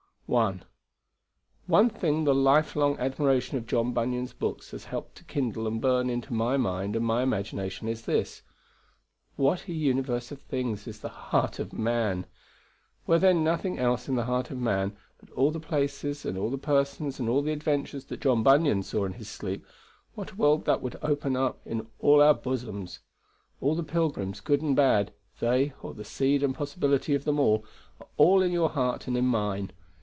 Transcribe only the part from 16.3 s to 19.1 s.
all the persons and all the adventures that John Bunyan saw